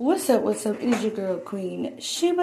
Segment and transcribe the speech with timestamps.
[0.00, 0.40] What's up?
[0.40, 0.80] What's up?
[0.80, 2.40] It is your girl Queen Sheba,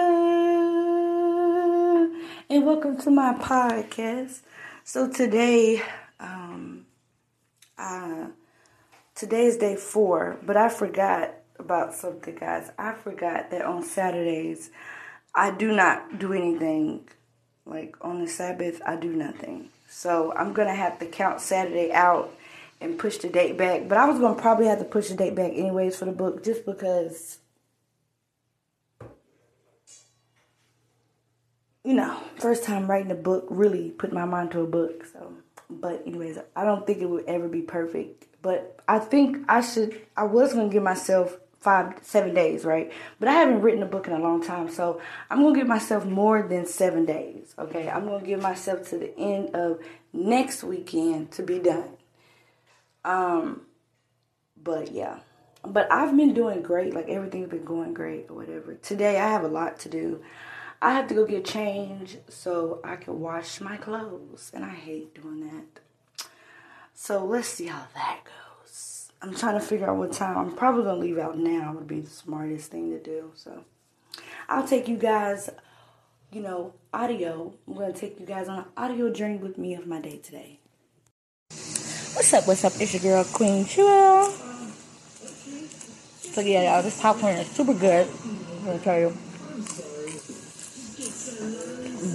[2.48, 4.42] and welcome to my podcast.
[4.84, 5.82] So today,
[6.20, 6.86] um,
[7.76, 8.28] uh,
[9.16, 12.70] today is day four, but I forgot about something, guys.
[12.78, 14.70] I forgot that on Saturdays
[15.34, 17.08] I do not do anything.
[17.66, 19.70] Like on the Sabbath, I do nothing.
[19.88, 22.32] So I'm gonna have to count Saturday out
[22.80, 23.88] and push the date back.
[23.88, 26.44] But I was gonna probably have to push the date back anyways for the book,
[26.44, 27.38] just because
[31.88, 35.06] you know, first time writing a book, really put my mind to a book.
[35.10, 35.32] So,
[35.70, 38.26] but anyways, I don't think it would ever be perfect.
[38.42, 39.98] But I think I should.
[40.14, 42.92] I was gonna give myself five, seven days, right?
[43.18, 46.04] But I haven't written a book in a long time, so I'm gonna give myself
[46.04, 47.54] more than seven days.
[47.58, 49.80] Okay, I'm gonna give myself to the end of
[50.12, 51.88] next weekend to be done.
[53.02, 53.62] Um,
[54.62, 55.20] but yeah,
[55.66, 56.92] but I've been doing great.
[56.92, 58.74] Like everything's been going great or whatever.
[58.74, 60.22] Today I have a lot to do.
[60.80, 65.20] I have to go get change so I can wash my clothes, and I hate
[65.20, 65.80] doing that.
[66.94, 69.10] So let's see how that goes.
[69.20, 70.38] I'm trying to figure out what time.
[70.38, 71.72] I'm probably gonna leave out now.
[71.72, 73.32] Would be the smartest thing to do.
[73.34, 73.64] So
[74.48, 75.50] I'll take you guys,
[76.30, 77.52] you know, audio.
[77.66, 80.60] I'm gonna take you guys on an audio journey with me of my day today.
[81.50, 82.46] What's up?
[82.46, 82.72] What's up?
[82.80, 84.30] It's your girl Queen Sheba.
[86.20, 88.06] So yeah, y'all, this popcorn is super good.
[88.06, 89.16] I'm gonna tell you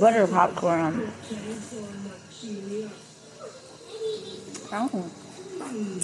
[0.04, 1.10] butter popcorn.
[4.74, 5.12] Oh.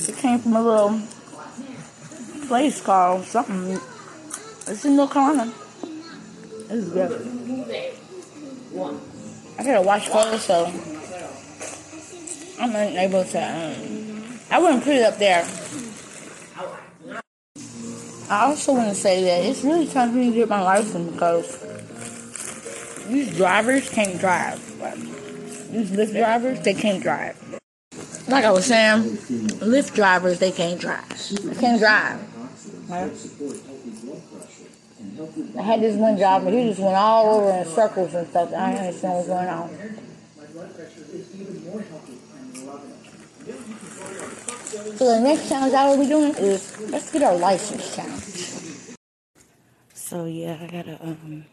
[0.08, 1.02] It came from a little
[2.48, 3.78] place called something.
[4.68, 5.54] It's in North Carolina.
[6.70, 7.12] This is good.
[9.60, 10.68] I gotta wash clothes, so
[12.62, 13.38] I'm unable to.
[13.38, 15.46] Um, I wouldn't put it up there.
[18.30, 21.12] I also want to say that it's really time for me to get my license
[21.12, 21.69] because
[23.10, 24.60] these drivers can't drive.
[25.72, 27.36] These Lyft drivers, they can't drive.
[28.28, 29.04] Like I was saying,
[29.60, 31.10] Lyft drivers, they can't drive.
[31.44, 32.20] They can't drive.
[32.90, 33.12] Right?
[35.58, 38.54] I had this one job, but he just went all over in circles and stuff.
[38.54, 39.70] I didn't understand what's going on.
[44.98, 48.96] So the next challenge I will be doing is let's get our license challenge.
[49.94, 51.46] So yeah, I gotta um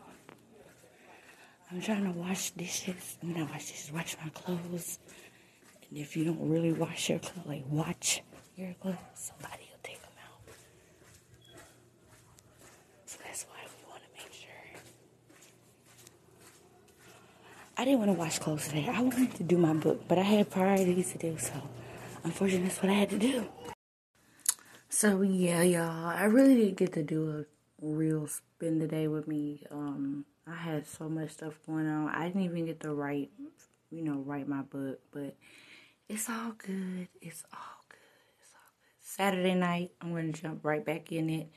[1.70, 3.18] I'm trying to wash dishes.
[3.22, 4.98] I'm not wash dishes, wash my clothes.
[5.88, 8.22] And if you don't really wash your clothes, like watch
[8.56, 10.54] your clothes, somebody will take them out.
[13.06, 14.80] So that's why we want to make sure.
[17.76, 18.88] I didn't want to wash clothes today.
[18.88, 21.52] I wanted to do my book, but I had priorities to do, so
[22.22, 23.46] unfortunately, that's what I had to do.
[24.88, 27.44] So yeah, y'all, I really didn't get to do a
[27.84, 29.66] real spend the day with me.
[29.70, 32.08] Um, I had so much stuff going on.
[32.08, 33.30] I didn't even get to write,
[33.90, 35.36] you know, write my book, but
[36.08, 37.08] it's all good.
[37.20, 37.98] It's all good.
[38.40, 39.00] It's all good.
[39.00, 41.48] Saturday night, I'm going to jump right back in it,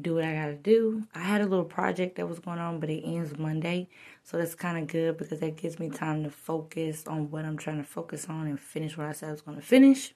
[0.00, 1.02] do what I got to do.
[1.14, 3.90] I had a little project that was going on, but it ends Monday.
[4.22, 7.58] So that's kind of good because that gives me time to focus on what I'm
[7.58, 10.14] trying to focus on and finish what I said I was going to finish.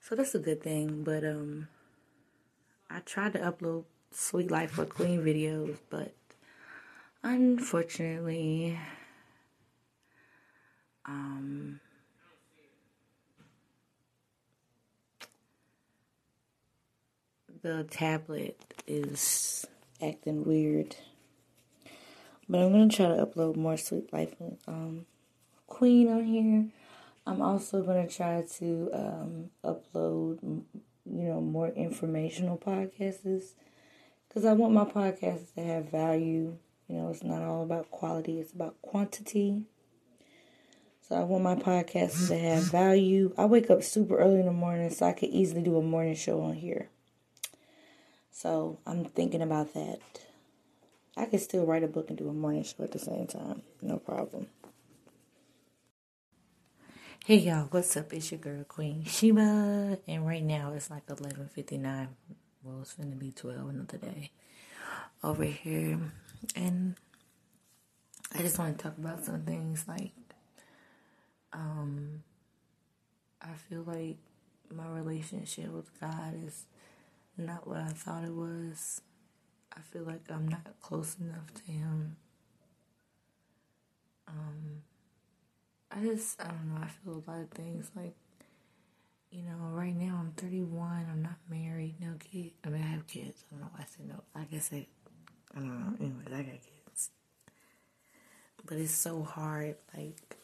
[0.00, 1.04] So that's a good thing.
[1.04, 1.68] But um,
[2.88, 6.14] I tried to upload Sweet Life for Queen videos, but
[7.34, 8.78] unfortunately,
[11.04, 11.80] um,
[17.62, 19.66] the tablet is
[20.02, 20.96] acting weird.
[22.48, 24.34] But I'm gonna try to upload more Sweet Life
[24.66, 25.04] um,
[25.66, 26.66] Queen on here.
[27.26, 30.64] I'm also gonna try to um, upload, you
[31.04, 33.52] know, more informational podcasts
[34.28, 36.56] because I want my podcasts to have value
[36.88, 39.62] you know, it's not all about quality, it's about quantity.
[41.08, 43.32] So I want my podcast to have value.
[43.38, 46.14] I wake up super early in the morning so I could easily do a morning
[46.14, 46.88] show on here.
[48.30, 49.98] So I'm thinking about that.
[51.16, 53.62] I could still write a book and do a morning show at the same time.
[53.82, 54.48] No problem.
[57.24, 58.12] Hey y'all, what's up?
[58.12, 62.08] It's your girl Queen Sheba, and right now it's like 11:59.
[62.62, 64.30] Well, it's gonna be 12 another day
[65.22, 65.98] over here
[66.56, 66.94] and
[68.34, 70.12] I just want to talk about some things like
[71.52, 72.22] um
[73.40, 74.16] I feel like
[74.74, 76.66] my relationship with God is
[77.36, 79.00] not what I thought it was.
[79.76, 82.16] I feel like I'm not close enough to him.
[84.26, 84.82] Um
[85.90, 88.14] I just I don't know, I feel a lot of things like
[89.30, 91.06] you know, right now I'm 31.
[91.10, 92.54] I'm not married, no kids.
[92.64, 93.44] I mean, I have kids.
[93.50, 94.22] I don't know why I said no.
[94.34, 94.86] Like I said,
[95.56, 95.96] I don't know.
[95.98, 97.10] Anyways, I got kids.
[98.66, 100.36] But it's so hard, like,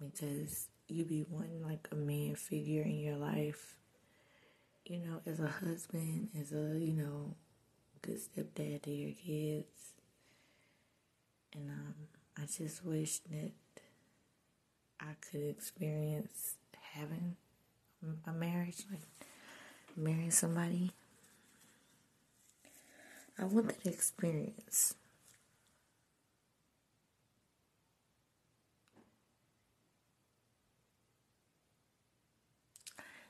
[0.00, 3.76] because you be wanting, like, a man figure in your life,
[4.84, 7.34] you know, as a husband, as a, you know,
[8.02, 9.92] good stepdad to your kids.
[11.54, 11.94] And um,
[12.38, 13.52] I just wish that
[15.00, 16.54] I could experience
[16.92, 17.36] having
[18.26, 19.00] a marriage, like
[19.96, 20.92] marrying somebody.
[23.38, 24.94] I want that experience.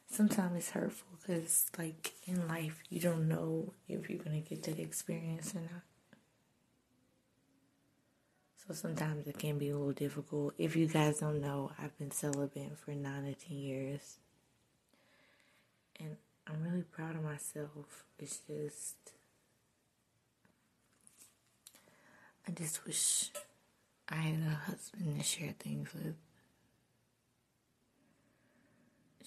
[0.08, 4.62] Sometimes it's hurtful because, like, in life, you don't know if you're going to get
[4.62, 5.82] that experience or not.
[8.56, 10.54] So sometimes it can be a little difficult.
[10.56, 14.18] If you guys don't know, I've been celibate for nine to ten years.
[16.00, 16.16] And
[16.46, 18.04] I'm really proud of myself.
[18.18, 18.96] It's just,
[22.48, 23.30] I just wish
[24.08, 26.14] I had a husband to share things with.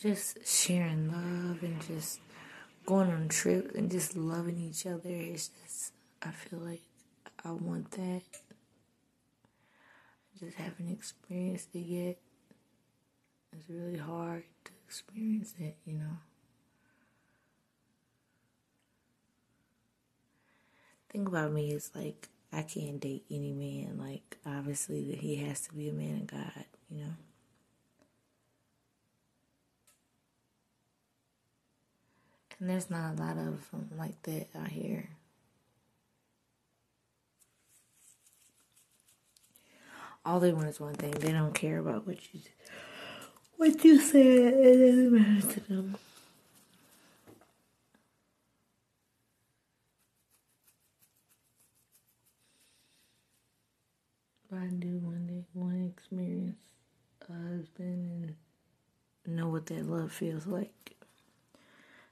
[0.02, 2.22] Just sharing love and just
[2.86, 5.02] going on trips and just loving each other.
[5.06, 6.82] It's just, I feel like
[7.44, 8.22] I want that
[10.42, 12.18] I just haven't experienced it yet.
[13.52, 16.18] It's really hard to experience it, you know.
[21.10, 23.98] Think about me, is like I can't date any man.
[24.00, 27.14] Like, obviously, that he has to be a man of God, you know.
[32.60, 35.10] And there's not a lot of them like that out here.
[40.26, 41.12] all they want is one thing.
[41.12, 42.42] They don't care about what you
[43.58, 44.38] what you say.
[44.38, 45.98] It doesn't matter to them.
[54.50, 55.46] But I do one day
[56.10, 56.58] experience
[57.30, 58.34] a husband
[59.26, 60.96] and know what that love feels like.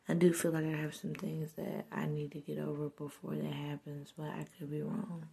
[0.08, 3.36] I do feel like I have some things that I need to get over before
[3.36, 5.26] that happens, but I could be wrong.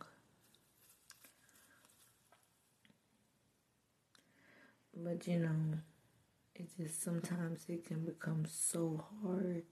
[4.97, 5.79] But you know,
[6.55, 9.65] it just sometimes it can become so hard.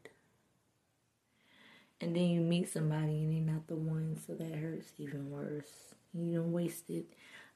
[2.01, 5.95] And then you meet somebody and they're not the one, so that hurts even worse.
[6.13, 7.07] You don't waste it.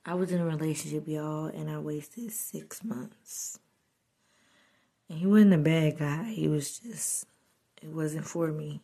[0.08, 3.58] I was in a relationship, y'all, and I wasted six months.
[5.08, 6.30] And he wasn't a bad guy.
[6.32, 7.26] He was just,
[7.82, 8.80] it wasn't for me.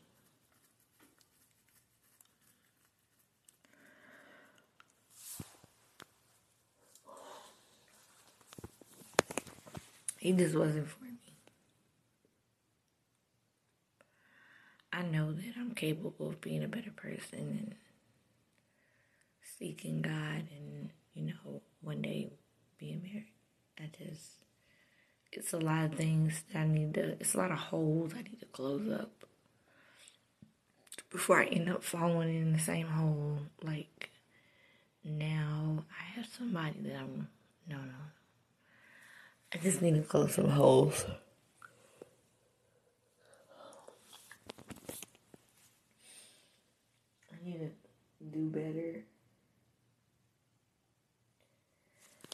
[10.18, 11.10] He just wasn't for me.
[14.92, 17.74] I know that I'm capable of being a better person and
[19.58, 22.30] seeking God and, you know, one day
[22.78, 23.26] being married.
[23.78, 24.30] I just,
[25.32, 28.22] it's a lot of things that I need to, it's a lot of holes I
[28.22, 29.24] need to close up
[31.10, 33.38] before I end up falling in the same hole.
[33.62, 34.10] Like,
[35.04, 37.28] now I have somebody that I'm,
[37.68, 37.82] no, no,
[39.54, 41.04] I just need to close some holes.
[47.30, 47.70] I need to
[48.30, 49.02] do better.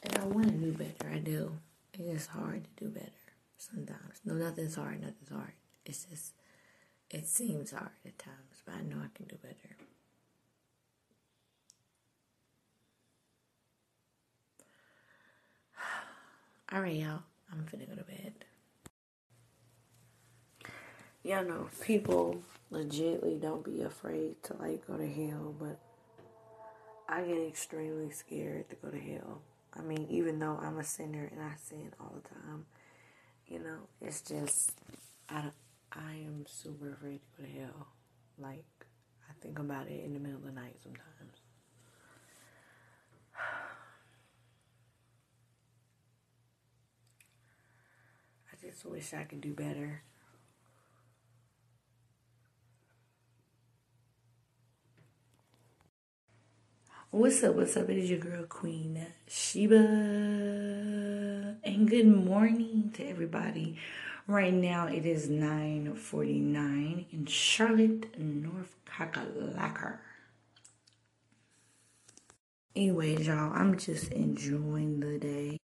[0.04, 1.10] And I want to do better.
[1.12, 1.52] I do.
[2.18, 3.12] It is hard to do better
[3.58, 4.20] sometimes.
[4.24, 5.00] No, nothing's hard.
[5.00, 5.52] Nothing's hard.
[5.86, 6.32] It's just,
[7.12, 9.76] it seems hard at times, but I know I can do better.
[16.72, 17.22] All right, y'all.
[17.52, 18.32] I'm finna go to bed.
[21.22, 25.78] Y'all know people legitly don't be afraid to like go to hell, but
[27.08, 29.42] I get extremely scared to go to hell.
[29.74, 32.66] I mean, even though I'm a sinner and I sin all the time,
[33.46, 34.72] you know, it's just
[35.28, 35.50] I
[35.92, 37.86] I am super afraid to go to hell.
[38.38, 38.64] Like
[39.28, 41.04] I think about it in the middle of the night sometimes.
[48.52, 50.02] I just wish I could do better.
[57.10, 57.54] What's up?
[57.54, 57.88] What's up?
[57.88, 59.76] It is your girl Queen Sheba,
[61.64, 63.78] and good morning to everybody.
[64.26, 70.00] Right now it is 9:49 in Charlotte, North Carolina.
[72.76, 75.56] Anyways, y'all, I'm just enjoying the day.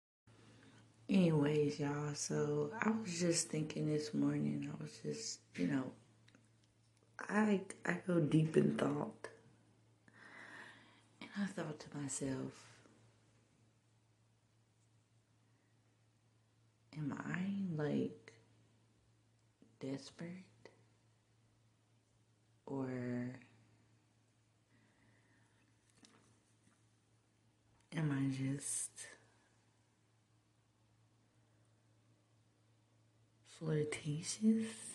[1.10, 5.92] Anyways, y'all, so I was just thinking this morning, I was just, you know,
[7.18, 9.28] I I go deep in thought.
[11.36, 12.52] I thought to myself,
[16.96, 18.32] am I like
[19.80, 20.30] desperate?
[22.66, 22.88] Or
[27.96, 28.92] am I just
[33.58, 34.93] flirtatious?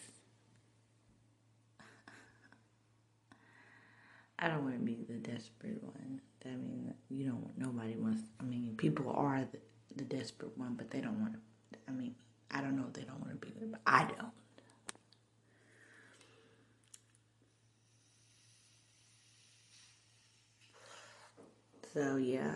[4.40, 6.22] I don't want to be the desperate one.
[6.46, 7.58] I mean, you don't.
[7.58, 8.22] Nobody wants.
[8.40, 9.60] I mean, people are the,
[9.98, 11.40] the desperate one, but they don't want to.
[11.88, 12.16] I mean,
[12.50, 14.32] I don't know if they don't want to be there, but I don't.
[21.94, 22.56] So yeah,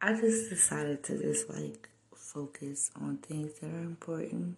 [0.00, 4.56] I just decided to just like focus on things that are important,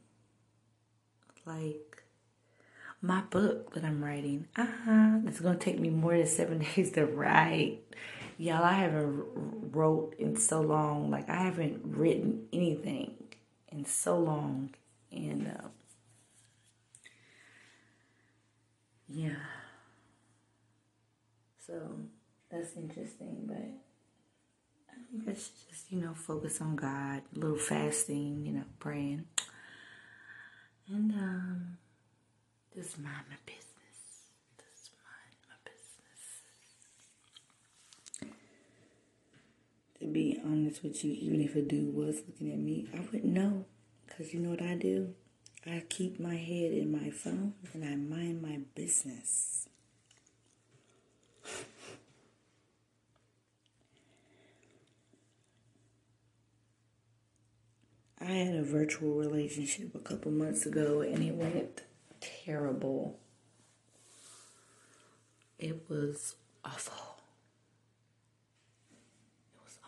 [1.46, 2.03] like
[3.04, 4.46] my book that I'm writing.
[4.56, 5.18] Uh huh.
[5.26, 7.80] It's gonna take me more than seven days to write.
[8.38, 9.24] Y'all, I haven't
[9.72, 11.10] wrote in so long.
[11.10, 13.14] Like I haven't written anything
[13.70, 14.70] in so long,
[15.12, 15.68] and uh,
[19.08, 19.36] yeah.
[21.66, 21.74] So
[22.50, 23.56] that's interesting, but
[24.90, 28.64] I think I should just you know focus on God, a little fasting, you know,
[28.78, 29.26] praying,
[30.88, 31.76] and um,
[32.74, 33.62] just mind my business.
[35.48, 36.22] My business.
[40.00, 43.24] To be honest with you, even if a dude was looking at me, I wouldn't
[43.24, 43.66] know.
[44.06, 45.14] Because you know what I do?
[45.66, 49.68] I keep my head in my phone and I mind my business.
[58.20, 61.83] I had a virtual relationship a couple months ago and it went
[62.44, 63.18] terrible.
[65.58, 67.16] It was awful.
[69.52, 69.78] It was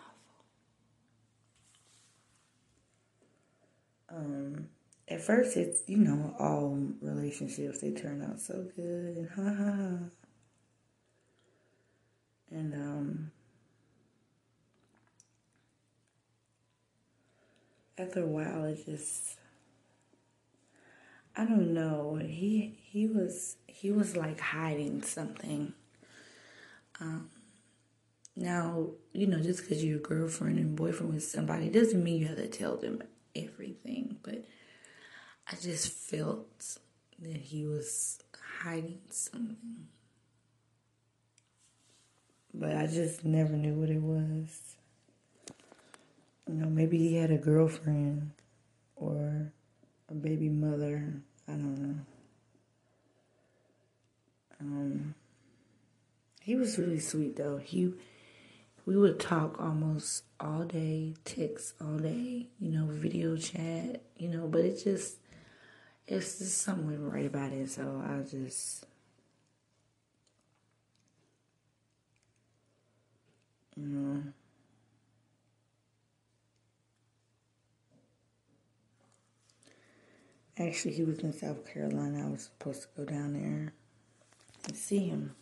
[4.09, 4.17] awful.
[4.17, 4.69] Um,
[5.09, 9.73] at first, it's you know all relationships they turn out so good and ha ha
[9.73, 9.99] ha.
[12.51, 13.31] And um,
[17.99, 19.37] after a while, it just
[21.37, 22.19] I don't know.
[22.23, 25.75] He he was he was like hiding something.
[26.99, 27.29] Um,
[28.35, 32.27] now you know just because you're a girlfriend and boyfriend with somebody doesn't mean you
[32.27, 33.03] have to tell them
[33.35, 34.17] everything.
[34.23, 34.45] But
[35.51, 36.79] I just felt
[37.19, 38.19] that he was
[38.63, 39.89] hiding something,
[42.55, 44.77] but I just never knew what it was.
[46.49, 48.31] You know, maybe he had a girlfriend
[48.95, 49.53] or
[50.11, 51.15] a baby mother.
[51.49, 51.99] I don't know.
[54.61, 55.15] Um,
[56.41, 57.59] he was really sweet though.
[57.59, 57.93] He,
[58.85, 64.47] we would talk almost all day, text all day, you know, video chat, you know.
[64.47, 65.17] But it just,
[66.07, 67.71] it's just something right about it.
[67.71, 68.87] So I just,
[73.77, 74.23] you know.
[80.59, 82.27] Actually, he was in South Carolina.
[82.27, 83.73] I was supposed to go down there
[84.67, 85.35] and see him.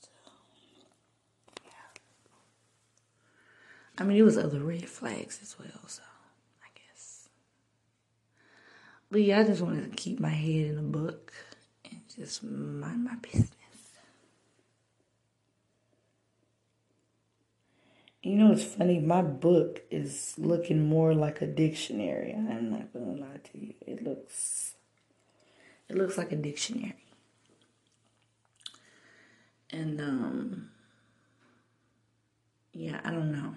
[0.00, 0.10] So,
[1.64, 1.70] yeah.
[3.98, 6.02] I mean, it was other red flags as well, so
[6.62, 7.28] I guess.
[9.10, 11.32] But yeah, I just wanted to keep my head in a book
[11.84, 13.48] and just mind my business.
[18.22, 19.00] You know, it's funny.
[19.00, 22.32] My book is looking more like a dictionary.
[22.32, 23.74] I'm not gonna lie to you.
[23.80, 24.74] It looks,
[25.88, 27.04] it looks like a dictionary.
[29.70, 30.70] And um,
[32.72, 33.56] yeah, I don't know.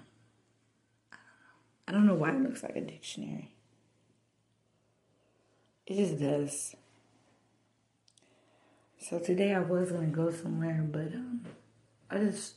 [1.86, 3.52] I don't know why it looks like a dictionary.
[5.86, 6.74] It just does.
[8.98, 11.44] So today I was gonna go somewhere, but um,
[12.10, 12.54] I just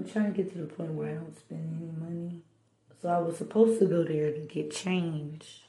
[0.00, 2.40] I'm trying to get to the point where I don't spend any money.
[3.02, 5.64] So I was supposed to go there to get change.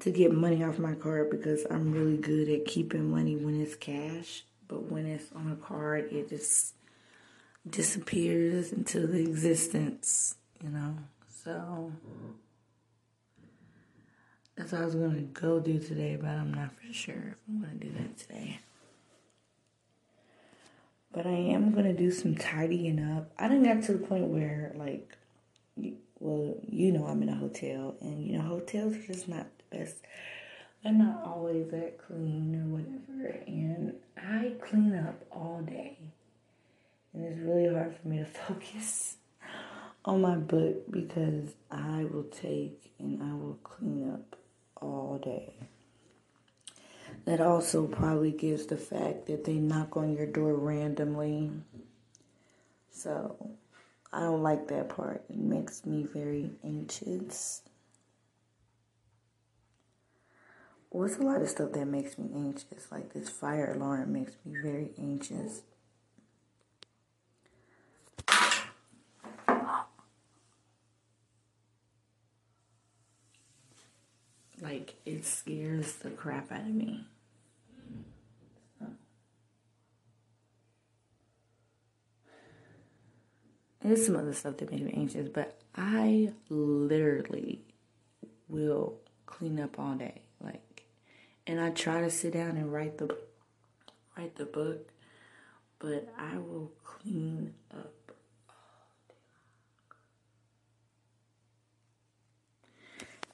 [0.00, 3.74] To get money off my card because I'm really good at keeping money when it's
[3.74, 4.44] cash.
[4.68, 6.74] But when it's on a card, it just
[7.68, 10.98] disappears into the existence, you know.
[11.44, 11.90] So
[14.56, 17.38] that's what I was going to go do today, but I'm not for sure if
[17.48, 18.60] I'm going to do that today.
[21.12, 23.30] But I am gonna do some tidying up.
[23.38, 25.16] I didn't get to the point where like,
[26.18, 29.78] well, you know, I'm in a hotel, and you know, hotels are just not the
[29.78, 29.96] best.
[30.82, 35.98] They're not always that clean or whatever, and I clean up all day,
[37.12, 39.16] and it's really hard for me to focus
[40.04, 44.36] on my book because I will take and I will clean up
[44.80, 45.54] all day.
[47.24, 51.50] That also probably gives the fact that they knock on your door randomly.
[52.90, 53.50] So
[54.12, 55.24] I don't like that part.
[55.30, 57.62] It makes me very anxious.
[60.90, 62.90] Well, it's a lot of stuff that makes me anxious.
[62.90, 65.62] Like this fire alarm makes me very anxious.
[74.92, 77.04] Like it scares the crap out of me.
[83.80, 87.64] There's some other stuff that makes me anxious, but I literally
[88.48, 90.22] will clean up all day.
[90.40, 90.84] Like,
[91.48, 93.16] and I try to sit down and write the
[94.16, 94.92] write the book,
[95.80, 97.92] but I will clean up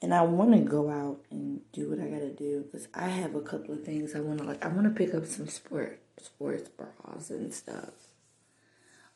[0.01, 3.35] and I want to go out and do what I gotta do because I have
[3.35, 4.63] a couple of things I want to like.
[4.63, 7.91] I want to pick up some sport sports bras and stuff,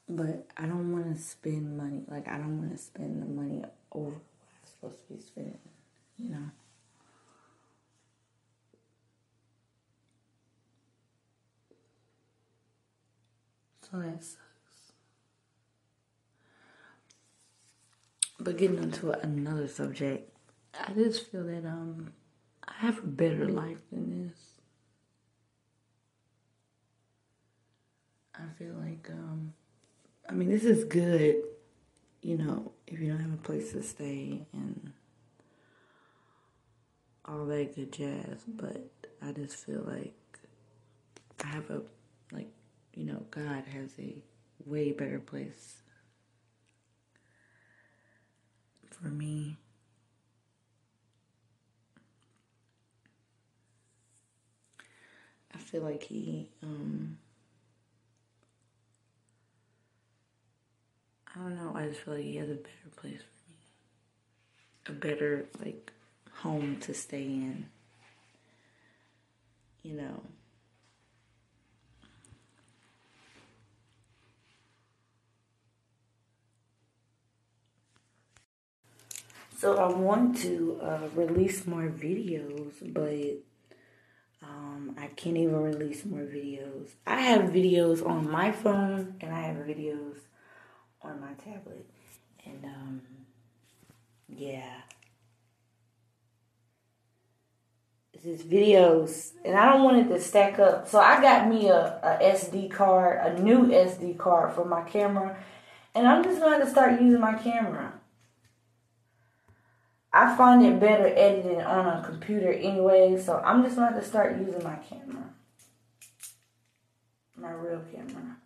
[0.10, 2.04] but I don't want to spend money.
[2.08, 5.60] Like I don't want to spend the money over what I'm supposed to be spending.
[6.18, 6.52] You know.
[13.90, 14.40] So that sucks.
[18.40, 20.33] But getting into another subject
[20.80, 22.13] I just feel that um
[22.68, 24.38] I have a better life than this.
[28.36, 29.53] I feel like um
[30.27, 31.36] I mean this is good,
[32.22, 34.94] you know, if you don't have a place to stay and
[37.25, 38.89] all that good jazz, but
[39.22, 40.13] I just feel like
[41.44, 41.81] I have a
[42.31, 42.50] like,
[42.96, 44.16] you know, God has a
[44.66, 45.75] way better place
[48.90, 49.57] for me
[55.53, 57.18] I feel like he, um,
[61.35, 61.74] I don't know.
[61.75, 63.57] I just feel like he has a better place for me,
[64.87, 65.92] a better like
[66.42, 67.66] home to stay in.
[69.83, 70.22] You know.
[79.57, 83.37] So I want to uh, release more videos, but
[84.64, 86.90] um, I can't even release more videos.
[87.06, 90.18] I have videos on my phone and I have videos
[91.02, 91.86] on my tablet.
[92.46, 93.02] And um,
[94.30, 94.82] yeah.
[98.14, 100.88] This is videos, and I don't want it to stack up.
[100.88, 105.36] So I got me a, a SD card, a new SD card for my camera,
[105.94, 108.00] and I'm just going to start using my camera.
[110.14, 114.38] I find it better editing on a computer anyway, so I'm just going to start
[114.38, 115.34] using my camera.
[117.36, 118.38] My real camera.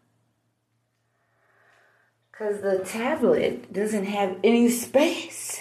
[2.31, 5.59] Because the tablet doesn't have any space.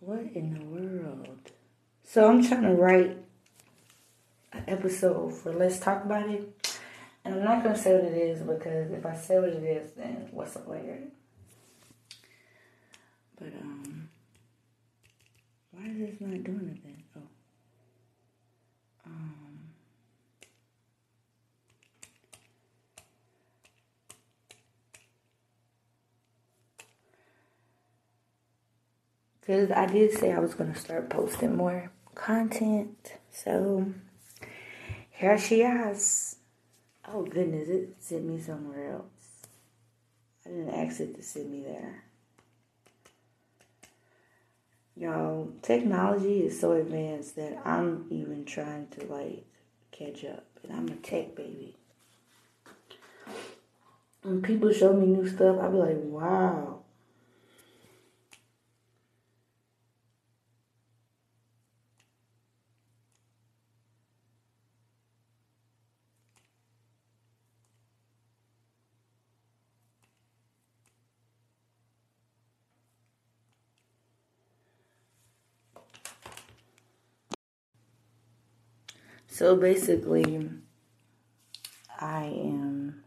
[0.00, 1.52] What in the world?
[2.04, 3.16] So I'm trying to write
[4.52, 6.65] an episode for Let's Talk About It.
[7.26, 9.90] And I'm not gonna say what it is because if I say what it is,
[9.94, 11.00] then what's the later?
[13.36, 14.08] But um,
[15.72, 17.02] why is this not doing it then?
[17.16, 17.22] Oh,
[19.06, 19.58] um.
[29.40, 33.14] Because I did say I was going to start posting more content.
[33.32, 33.92] So,
[35.10, 36.35] here she is.
[37.08, 39.46] Oh goodness, it sent me somewhere else.
[40.44, 42.02] I didn't ask it to send me there.
[44.96, 49.44] Y'all, technology is so advanced that I'm even trying to like
[49.92, 50.44] catch up.
[50.62, 51.76] And I'm a tech baby.
[54.22, 56.80] When people show me new stuff, I be like, wow.
[79.36, 80.48] So basically,
[82.00, 83.04] I am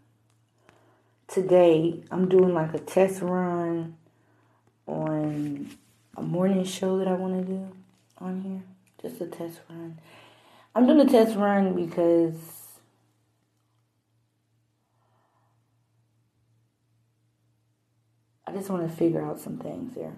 [1.28, 2.04] today.
[2.12, 3.98] I'm doing like a test run
[4.86, 5.76] on
[6.16, 7.72] a morning show that I want to do
[8.20, 8.62] on here.
[9.02, 9.98] Just a test run.
[10.76, 12.36] I'm doing a test run because
[18.46, 20.14] I just want to figure out some things there.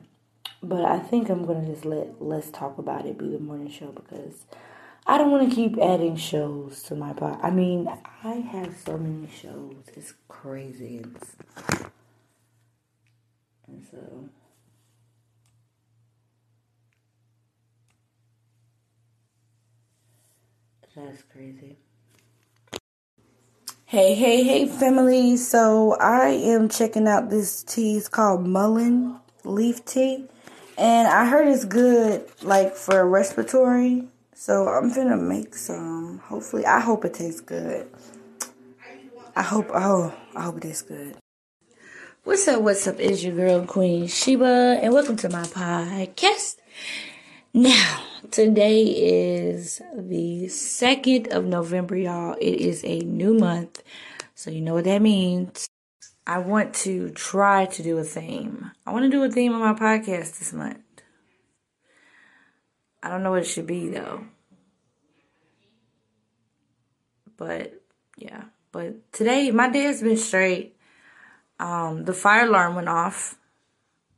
[0.61, 3.93] But I think I'm gonna just let Let's Talk About It be the morning show
[3.93, 4.45] because
[5.11, 7.37] I don't want to keep adding shows to my pod.
[7.43, 7.85] I mean,
[8.23, 9.75] I have so many shows.
[9.93, 11.03] It's crazy.
[11.03, 11.35] It's,
[13.67, 14.29] and so.
[20.95, 21.75] That's crazy.
[23.83, 25.35] Hey, hey, hey, family.
[25.35, 27.97] So I am checking out this tea.
[27.97, 30.29] It's called Mullein Leaf Tea.
[30.77, 34.07] And I heard it's good, like, for respiratory.
[34.43, 36.17] So I'm gonna make some.
[36.25, 37.87] Hopefully, I hope it tastes good.
[39.35, 41.15] I hope, oh, I hope it tastes good.
[42.23, 42.95] What's up, what's up?
[42.99, 46.55] It's your girl, Queen Sheba, and welcome to my podcast.
[47.53, 52.35] Now, today is the 2nd of November, y'all.
[52.41, 53.83] It is a new month.
[54.33, 55.67] So, you know what that means.
[56.25, 58.71] I want to try to do a theme.
[58.87, 60.79] I want to do a theme on my podcast this month.
[63.03, 64.25] I don't know what it should be, though.
[67.41, 67.81] But,
[68.17, 68.43] yeah.
[68.71, 70.77] But today, my day has been straight.
[71.59, 73.35] Um, the fire alarm went off.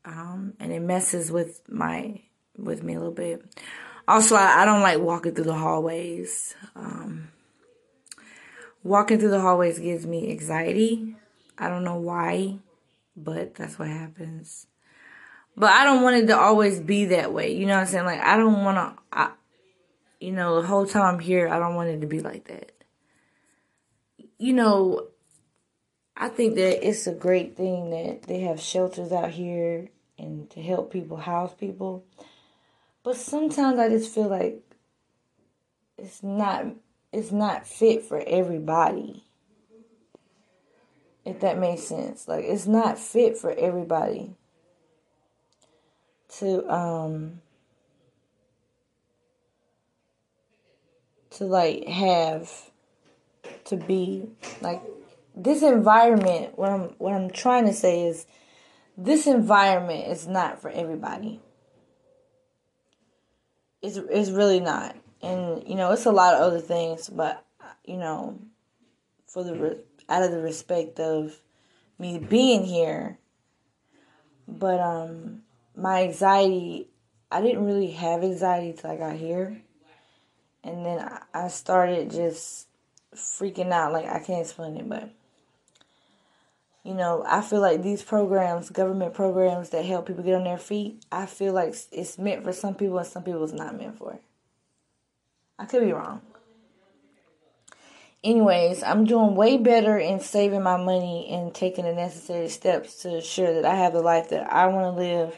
[0.03, 2.19] Um, and it messes with my
[2.57, 3.41] with me a little bit.
[4.05, 6.53] Also, I, I don't like walking through the hallways.
[6.75, 7.29] Um,
[8.83, 11.15] walking through the hallways gives me anxiety.
[11.57, 12.57] I don't know why,
[13.15, 14.67] but that's what happens.
[15.55, 17.55] But I don't want it to always be that way.
[17.55, 18.05] You know what I'm saying?
[18.05, 19.31] Like, I don't want to,
[20.19, 22.72] you know, the whole time I'm here, I don't want it to be like that.
[24.43, 25.07] You know,
[26.17, 29.87] I think that it's a great thing that they have shelters out here
[30.19, 32.03] and to help people house people.
[33.03, 34.61] But sometimes I just feel like
[35.97, 36.65] it's not
[37.13, 39.23] it's not fit for everybody.
[41.23, 42.27] If that makes sense.
[42.27, 44.35] Like it's not fit for everybody
[46.39, 47.39] to um
[51.29, 52.72] to like have
[53.65, 54.27] to be
[54.61, 54.81] like
[55.35, 58.25] this environment what I'm what I'm trying to say is
[58.97, 61.41] this environment is not for everybody.
[63.81, 67.45] It's it's really not, and you know it's a lot of other things, but
[67.85, 68.39] you know,
[69.27, 71.41] for the out of the respect of
[71.99, 73.17] me being here,
[74.47, 75.41] but um,
[75.75, 76.89] my anxiety,
[77.31, 79.61] I didn't really have anxiety till I got here,
[80.63, 82.67] and then I started just
[83.15, 83.93] freaking out.
[83.93, 85.09] Like I can't explain it, but
[86.83, 90.57] you know, I feel like these programs, government programs that help people get on their
[90.57, 93.97] feet, I feel like it's meant for some people and some people it's not meant
[93.97, 94.19] for.
[95.57, 96.21] I could be wrong.
[98.23, 103.15] Anyways, I'm doing way better in saving my money and taking the necessary steps to
[103.15, 105.35] ensure that I have the life that I want to live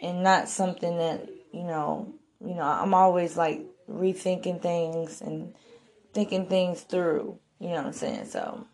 [0.00, 2.12] and not something that, you know,
[2.44, 5.54] you know, I'm always like rethinking things and
[6.18, 8.24] thinking things through, you know what I'm saying?
[8.24, 8.66] So,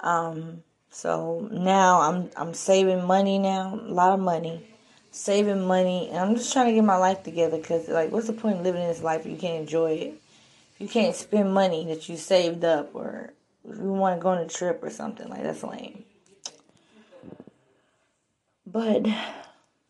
[0.00, 4.66] um, so now I'm I'm saving money now, a lot of money,
[5.10, 7.60] saving money, and I'm just trying to get my life together.
[7.60, 10.22] Cause like, what's the point of living in this life if you can't enjoy it?
[10.78, 13.34] You can't spend money that you saved up, or
[13.68, 16.04] if you want to go on a trip or something like that's lame.
[18.66, 19.06] But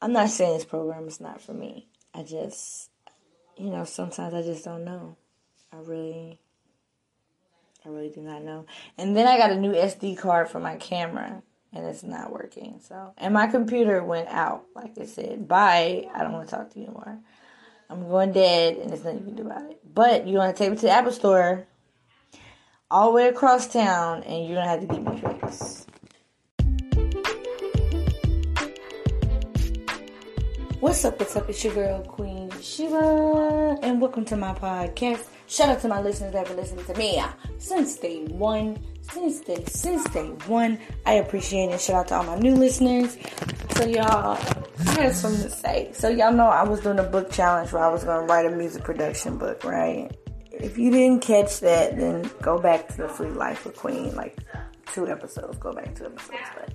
[0.02, 1.86] I'm not saying this program is not for me.
[2.12, 2.90] I just,
[3.56, 5.16] you know, sometimes I just don't know.
[5.72, 6.40] I really
[7.84, 8.66] I really do not know.
[8.96, 12.80] And then I got a new SD card for my camera and it's not working.
[12.82, 14.64] So, and my computer went out.
[14.74, 16.08] Like I said, bye.
[16.14, 17.18] I don't want to talk to you anymore.
[17.90, 19.80] I'm going dead, and there's nothing you can do about it.
[19.94, 21.66] But you want to take it to the Apple Store,
[22.90, 25.86] all the way across town, and you don't have to give me fix.
[30.80, 31.18] What's up?
[31.18, 31.48] What's up?
[31.48, 35.26] It's your girl Queen Sheba, and welcome to my podcast.
[35.48, 38.78] Shout out to my listeners that have been listening to me uh, since day one.
[39.00, 41.80] Since day since day one, I appreciate it.
[41.80, 43.16] Shout out to all my new listeners.
[43.70, 44.36] So y'all,
[44.86, 45.90] I had something to say.
[45.94, 48.50] So y'all know I was doing a book challenge where I was gonna write a
[48.50, 50.14] music production book, right?
[50.52, 54.36] If you didn't catch that, then go back to the Sweet Life of Queen, like
[54.92, 55.56] two episodes.
[55.56, 56.74] Go back two episodes, but.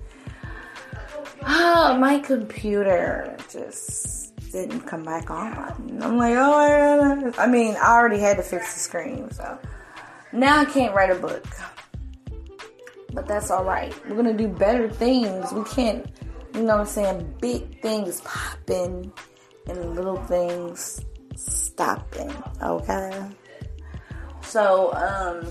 [1.46, 4.23] Oh, my computer just
[4.54, 6.00] didn't come back on.
[6.00, 9.58] I'm like, oh, I mean, I already had to fix the screen, so
[10.32, 11.44] now I can't write a book.
[13.12, 13.92] But that's all right.
[14.08, 15.52] We're gonna do better things.
[15.52, 16.06] We can't,
[16.54, 17.34] you know what I'm saying?
[17.40, 19.12] Big things popping
[19.66, 21.00] and little things
[21.34, 22.32] stopping.
[22.62, 23.26] Okay.
[24.42, 25.50] So, um,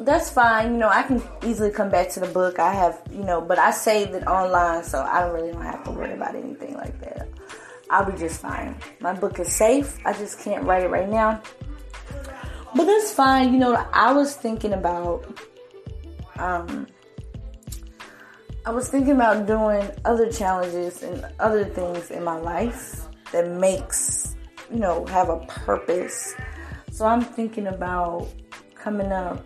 [0.00, 0.72] that's fine.
[0.72, 2.58] You know, I can easily come back to the book.
[2.58, 5.84] I have, you know, but I saved it online, so I don't really don't have
[5.84, 7.28] to worry about anything like that.
[7.90, 8.76] I'll be just fine.
[9.00, 9.98] My book is safe.
[10.06, 11.42] I just can't write it right now.
[12.74, 13.52] But that's fine.
[13.52, 15.26] You know, I was thinking about,
[16.38, 16.86] um,
[18.64, 24.36] I was thinking about doing other challenges and other things in my life that makes,
[24.70, 26.34] you know, have a purpose.
[26.92, 28.28] So I'm thinking about
[28.74, 29.44] coming up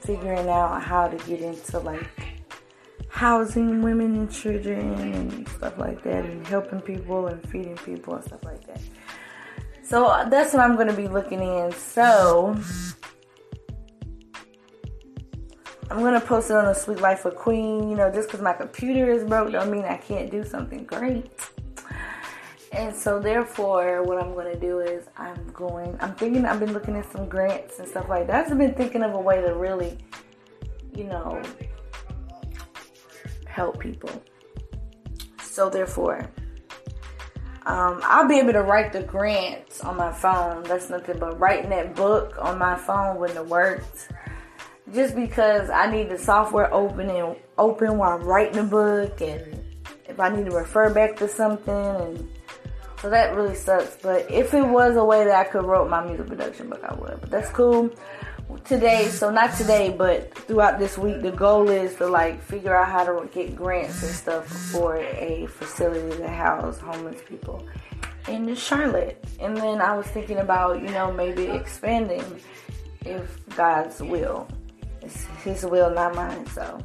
[0.00, 2.23] figuring out how to get into like
[3.14, 8.24] housing women and children and stuff like that and helping people and feeding people and
[8.24, 8.80] stuff like that.
[9.84, 11.70] So uh, that's what I'm going to be looking in.
[11.70, 12.58] So
[15.92, 17.88] I'm going to post it on the Sweet Life of Queen.
[17.88, 21.30] You know, just because my computer is broke don't mean I can't do something great.
[22.72, 26.72] And so therefore, what I'm going to do is I'm going, I'm thinking, I've been
[26.72, 28.50] looking at some grants and stuff like that.
[28.50, 29.98] I've been thinking of a way to really,
[30.92, 31.40] you know,
[33.54, 34.10] help people.
[35.40, 36.28] So therefore,
[37.66, 40.64] um, I'll be able to write the grants on my phone.
[40.64, 44.08] That's nothing but writing that book on my phone wouldn't have worked.
[44.92, 49.64] Just because I need the software open and open while I'm writing the book, and
[50.06, 52.28] if I need to refer back to something and
[53.00, 53.96] so that really sucks.
[54.02, 56.94] But if it was a way that I could write my music production book, I
[56.94, 57.20] would.
[57.20, 57.90] But that's cool.
[58.64, 62.88] Today, so not today, but throughout this week, the goal is to like figure out
[62.88, 67.66] how to get grants and stuff for a facility to house homeless people
[68.28, 69.22] in Charlotte.
[69.40, 72.24] And then I was thinking about, you know, maybe expanding
[73.04, 74.48] if God's will.
[75.02, 76.46] It's His will, not mine.
[76.46, 76.78] So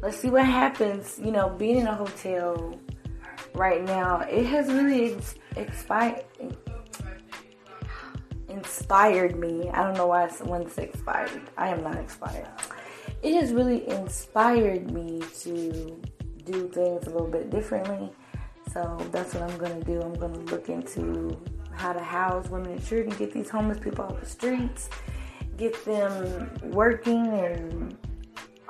[0.00, 1.18] let's see what happens.
[1.18, 2.78] You know, being in a hotel
[3.54, 5.16] right now, it has really
[5.56, 6.24] expired
[8.72, 9.68] inspired me.
[9.70, 11.42] I don't know why when it's expired.
[11.58, 12.48] I am not expired.
[13.22, 16.00] It has really inspired me to
[16.44, 18.10] do things a little bit differently.
[18.72, 20.00] So that's what I'm gonna do.
[20.00, 21.38] I'm gonna look into
[21.72, 24.88] how to house women and children, get these homeless people off the streets,
[25.58, 27.96] get them working and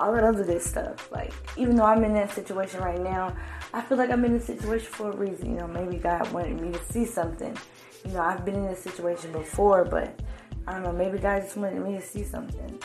[0.01, 1.13] all that other good stuff.
[1.13, 3.37] Like even though I'm in that situation right now,
[3.73, 5.53] I feel like I'm in this situation for a reason.
[5.53, 7.57] You know, maybe God wanted me to see something.
[8.05, 10.21] You know, I've been in this situation before, but
[10.67, 12.79] I don't know, maybe God just wanted me to see something.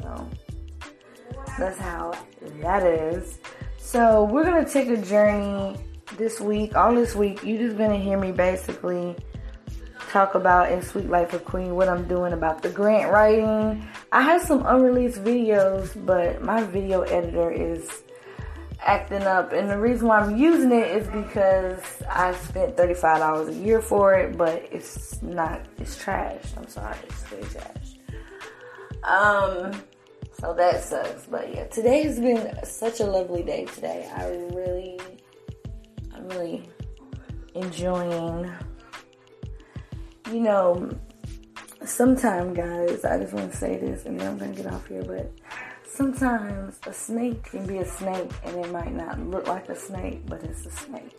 [0.00, 0.28] So
[1.58, 2.12] that's how
[2.60, 3.38] that is.
[3.78, 5.76] So we're gonna take a journey
[6.16, 7.42] this week, all this week.
[7.42, 9.16] You're just gonna hear me basically
[10.10, 13.86] talk about in Sweet Life of Queen what I'm doing about the grant writing.
[14.12, 18.02] I have some unreleased videos, but my video editor is
[18.82, 19.52] acting up.
[19.52, 24.14] And the reason why I'm using it is because I spent $35 a year for
[24.14, 26.42] it, but it's not, it's trash.
[26.56, 27.90] I'm sorry, it's really trash.
[29.04, 29.82] Um,
[30.40, 31.26] so that sucks.
[31.26, 34.10] But yeah, today has been such a lovely day today.
[34.14, 34.98] I really,
[36.14, 36.68] I'm really
[37.54, 38.50] enjoying,
[40.30, 40.90] you know,
[41.84, 44.86] sometime guys, I just want to say this and then I'm going to get off
[44.86, 45.30] here, but
[46.00, 50.24] sometimes a snake can be a snake and it might not look like a snake,
[50.24, 51.14] but it's a snake.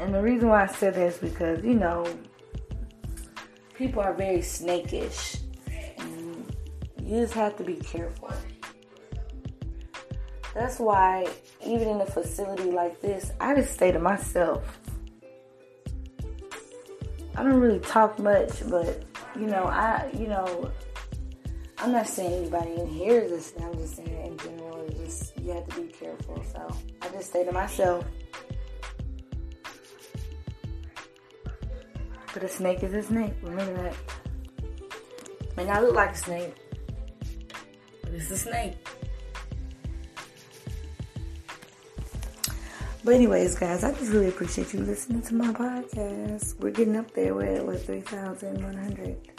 [0.00, 2.04] And the reason why I said that is because, you know,
[3.74, 5.42] people are very snakish.
[7.00, 8.32] You just have to be careful.
[10.54, 11.28] That's why,
[11.64, 14.80] even in a facility like this, I just stay to myself.
[17.36, 19.04] I don't really talk much, but,
[19.38, 20.72] you know, I, you know,
[21.82, 23.66] I'm not saying anybody in here is listening.
[23.66, 26.40] I'm just saying in general, just you have to be careful.
[26.52, 28.04] So I just say to myself,
[32.32, 33.32] but a snake is a snake.
[33.42, 33.96] Remember that.
[35.56, 36.54] May not look like a snake,
[38.02, 38.74] but it's a snake.
[43.02, 46.60] But anyways, guys, I just really appreciate you listening to my podcast.
[46.60, 47.34] We're getting up there.
[47.34, 49.31] We're at what, 3,100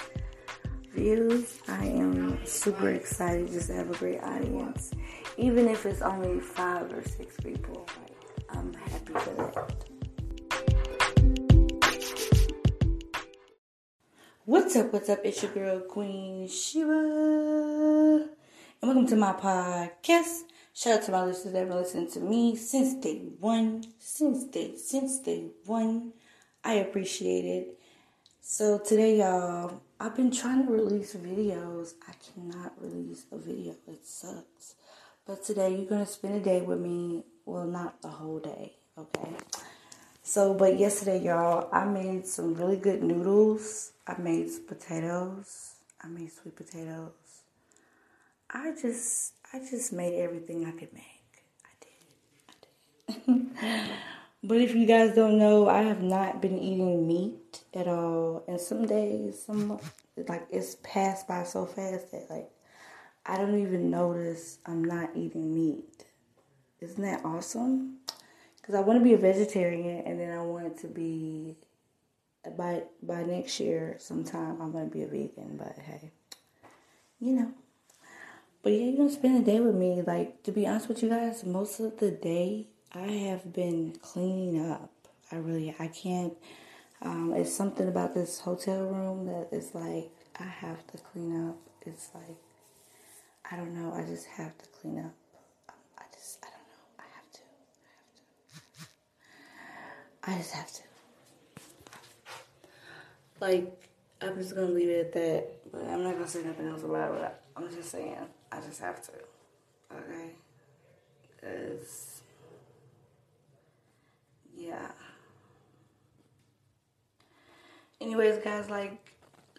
[0.94, 1.60] views.
[1.68, 4.92] I am super excited just to have a great audience.
[5.38, 8.16] Even if it's only five or six people, like,
[8.50, 9.86] I'm happy for that.
[14.46, 14.94] What's up?
[14.94, 15.20] What's up?
[15.24, 18.30] It's your girl Queen Sheba, and
[18.82, 20.44] welcome to my podcast.
[20.76, 23.84] Shout out to my listeners that have listening to me since day one.
[23.98, 26.14] Since day, since day one.
[26.64, 27.80] I appreciate it.
[28.56, 31.96] So today, y'all, I've been trying to release videos.
[32.08, 33.74] I cannot release a video.
[33.88, 34.76] It sucks.
[35.26, 37.24] But today, you're gonna spend a day with me.
[37.48, 39.32] Well, not the whole day, okay?
[40.22, 43.94] So, but yesterday, y'all, I made some really good noodles.
[44.06, 45.74] I made potatoes.
[46.00, 47.42] I made sweet potatoes.
[48.52, 51.44] I just, I just made everything I could make.
[51.66, 51.74] I
[53.34, 53.50] did.
[53.58, 53.90] I did.
[54.44, 58.44] but if you guys don't know, I have not been eating meat at all.
[58.48, 59.80] And some days, some
[60.28, 62.50] like it's passed by so fast that like
[63.26, 66.06] I don't even notice I'm not eating meat.
[66.82, 68.00] Isn't that awesome?
[68.64, 71.58] because I want to be a vegetarian, and then I want to be
[72.58, 75.58] by by next year sometime I'm gonna be a vegan.
[75.58, 76.12] But hey,
[77.20, 77.52] you know.
[78.62, 80.02] But yeah, you're gonna spend a day with me.
[80.02, 84.70] Like to be honest with you guys, most of the day I have been cleaning
[84.72, 84.90] up.
[85.32, 86.34] I really I can't.
[87.02, 91.58] Um, it's something about this hotel room that is like I have to clean up.
[91.86, 92.38] It's like
[93.52, 93.94] I don't know.
[93.94, 95.14] I just have to clean up.
[95.70, 96.84] Um, I just I don't know.
[97.00, 97.40] I have to.
[100.28, 100.32] I have to.
[100.32, 100.82] I just have to.
[103.40, 103.90] Like,
[104.22, 105.72] I'm just gonna leave it at that.
[105.72, 107.32] But I'm not gonna say nothing else about it.
[107.58, 108.16] I'm just saying,
[108.52, 109.12] I just have to.
[109.96, 110.30] Okay?
[111.36, 112.13] Because,
[114.68, 114.92] yeah.
[118.02, 118.98] Anyways, guys, like,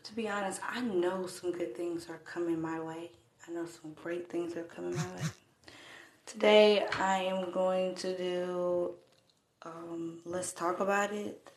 [0.03, 3.11] to be honest, I know some good things are coming my way.
[3.49, 5.23] I know some great things are coming my way.
[6.27, 8.95] Today, I am going to do
[9.65, 11.51] um, let's talk about it.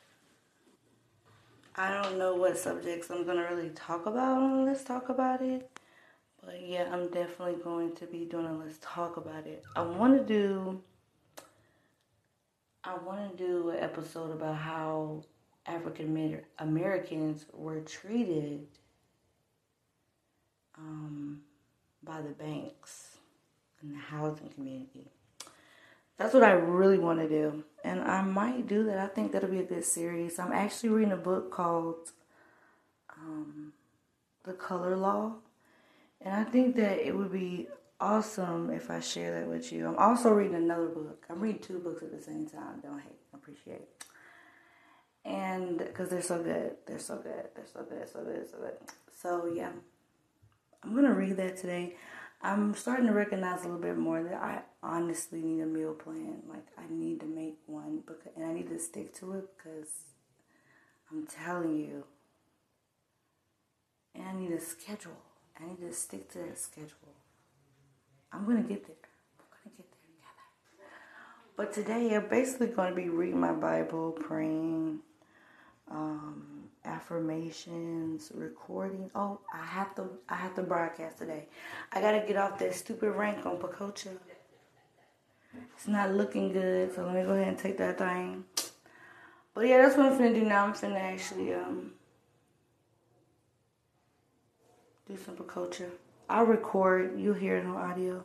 [1.75, 5.69] I don't know what subjects I'm gonna really talk about on Let's Talk About It,
[6.43, 9.63] but yeah, I'm definitely going to be doing a Let's Talk About It.
[9.75, 10.81] I want to do,
[12.87, 15.23] I want to do an episode about how
[15.65, 18.65] African Americans were treated
[20.77, 21.41] um,
[22.01, 23.17] by the banks
[23.81, 25.11] and the housing community.
[26.17, 27.65] That's what I really want to do.
[27.83, 28.99] And I might do that.
[28.99, 30.39] I think that'll be a good series.
[30.39, 32.11] I'm actually reading a book called
[33.17, 33.73] um,
[34.45, 35.33] The Color Law.
[36.21, 37.67] And I think that it would be
[37.99, 39.87] awesome if I share that with you.
[39.87, 41.25] I'm also reading another book.
[41.29, 42.79] I'm reading two books at the same time.
[42.81, 43.87] Don't hate, appreciate.
[45.25, 46.75] And because they're so good.
[46.85, 47.49] They're so good.
[47.55, 48.77] They're so good, so good, so good.
[49.21, 49.71] So, yeah.
[50.83, 51.95] I'm to read that today.
[52.41, 56.43] I'm starting to recognize a little bit more that I honestly need a meal plan.
[56.47, 59.89] Like I need to make one because and I need to stick to it because
[61.11, 62.03] I'm telling you.
[64.13, 65.17] And I need a schedule.
[65.59, 67.15] I need to stick to that schedule.
[68.31, 68.95] I'm gonna get there.
[69.39, 70.91] I'm gonna get there together.
[71.55, 74.99] But today I'm basically gonna be reading my Bible, praying,
[75.89, 79.09] um, affirmations, recording.
[79.15, 81.47] Oh, I have to I have to broadcast today.
[81.93, 84.17] I gotta get off that stupid rank on Pococha.
[85.75, 88.43] It's not looking good, so let me go ahead and take that thing.
[89.53, 90.65] But yeah, that's what I'm finna do now.
[90.65, 91.91] I'm finna actually um
[95.07, 95.89] do some Pococha.
[96.29, 98.23] I'll record, you'll hear on audio.